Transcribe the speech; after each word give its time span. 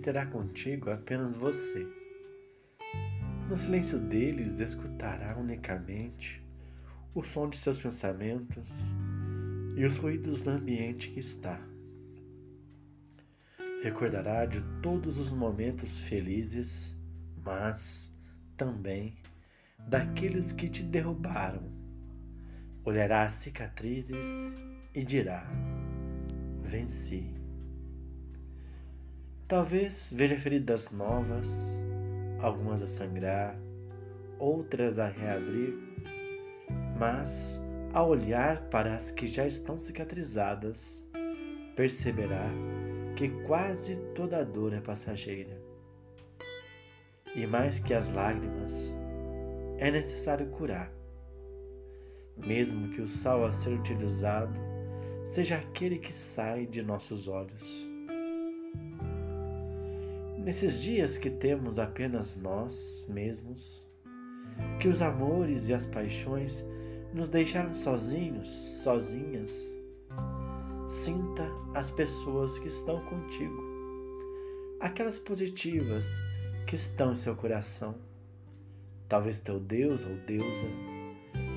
terá 0.00 0.26
contigo 0.26 0.90
apenas 0.90 1.36
você. 1.36 1.86
No 3.48 3.56
silêncio 3.56 3.96
deles 3.96 4.58
escutará 4.58 5.38
unicamente 5.38 6.42
o 7.14 7.22
som 7.22 7.48
de 7.48 7.56
seus 7.56 7.78
pensamentos 7.78 8.68
e 9.76 9.84
os 9.84 9.96
ruídos 9.98 10.42
do 10.42 10.50
ambiente 10.50 11.10
que 11.10 11.20
está. 11.20 11.64
Recordará 13.84 14.46
de 14.46 14.60
todos 14.82 15.16
os 15.16 15.30
momentos 15.30 16.02
felizes, 16.02 16.92
mas 17.44 18.12
também 18.56 19.14
daqueles 19.86 20.50
que 20.50 20.68
te 20.68 20.82
derrubaram. 20.82 21.70
Olhará 22.84 23.22
as 23.26 23.34
cicatrizes 23.34 24.26
e 24.92 25.04
dirá: 25.04 25.48
Venci. 26.64 27.45
Talvez 29.48 30.12
veja 30.12 30.36
feridas 30.36 30.90
novas, 30.90 31.80
algumas 32.40 32.82
a 32.82 32.86
sangrar, 32.88 33.56
outras 34.40 34.98
a 34.98 35.06
reabrir, 35.06 35.72
mas 36.98 37.62
ao 37.92 38.08
olhar 38.08 38.60
para 38.70 38.96
as 38.96 39.12
que 39.12 39.28
já 39.28 39.46
estão 39.46 39.78
cicatrizadas, 39.78 41.08
perceberá 41.76 42.50
que 43.14 43.28
quase 43.44 43.94
toda 44.16 44.44
dor 44.44 44.72
é 44.72 44.80
passageira. 44.80 45.56
E 47.32 47.46
mais 47.46 47.78
que 47.78 47.94
as 47.94 48.08
lágrimas, 48.08 48.96
é 49.78 49.92
necessário 49.92 50.48
curar, 50.48 50.90
mesmo 52.36 52.88
que 52.88 53.00
o 53.00 53.06
sal 53.06 53.44
a 53.44 53.52
ser 53.52 53.78
utilizado 53.78 54.58
seja 55.24 55.58
aquele 55.58 55.98
que 55.98 56.12
sai 56.12 56.66
de 56.66 56.82
nossos 56.82 57.28
olhos. 57.28 57.95
Nesses 60.46 60.80
dias 60.80 61.18
que 61.18 61.28
temos 61.28 61.76
apenas 61.76 62.36
nós 62.36 63.04
mesmos, 63.08 63.84
que 64.78 64.86
os 64.86 65.02
amores 65.02 65.66
e 65.66 65.74
as 65.74 65.86
paixões 65.86 66.64
nos 67.12 67.26
deixaram 67.28 67.74
sozinhos, 67.74 68.48
sozinhas, 68.48 69.76
sinta 70.86 71.42
as 71.74 71.90
pessoas 71.90 72.60
que 72.60 72.68
estão 72.68 73.04
contigo, 73.06 73.60
aquelas 74.78 75.18
positivas 75.18 76.08
que 76.64 76.76
estão 76.76 77.10
em 77.10 77.16
seu 77.16 77.34
coração, 77.34 77.96
talvez 79.08 79.40
teu 79.40 79.58
Deus 79.58 80.06
ou 80.06 80.14
deusa, 80.28 80.68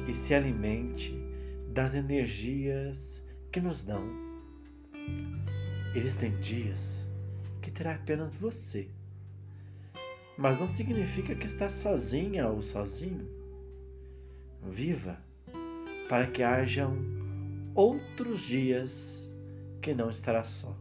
e 0.07 0.13
se 0.15 0.33
alimente 0.33 1.13
das 1.67 1.93
energias 1.93 3.23
que 3.51 3.61
nos 3.61 3.83
dão. 3.83 4.01
Existem 5.93 6.35
dias 6.39 7.07
que 7.69 7.71
terá 7.71 7.93
apenas 7.93 8.33
você. 8.33 8.87
Mas 10.35 10.57
não 10.57 10.67
significa 10.67 11.35
que 11.35 11.45
está 11.45 11.69
sozinha 11.69 12.47
ou 12.47 12.61
sozinho. 12.63 13.29
Viva 14.63 15.21
para 16.09 16.25
que 16.25 16.41
hajam 16.41 16.97
outros 17.75 18.41
dias 18.41 19.29
que 19.81 19.93
não 19.93 20.09
estará 20.09 20.43
só. 20.43 20.75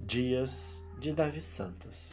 Dias 0.00 0.86
de 0.98 1.12
Davi 1.12 1.40
Santos. 1.40 2.11